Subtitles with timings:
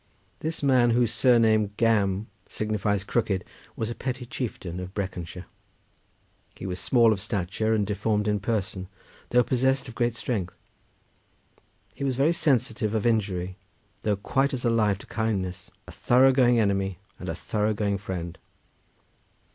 [0.39, 5.45] This man, whose surname Gam signifies crooked, was a petty chieftain of Breconshire.
[6.55, 8.87] He was small of stature, and deformed in person,
[9.29, 10.55] though possessed of great strength.
[11.93, 13.57] He was very sensitive of injury,
[14.01, 18.39] though quite as alive to kindness; a thorough going enemy and a thorough going friend.